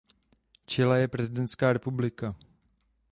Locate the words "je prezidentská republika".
1.01-2.35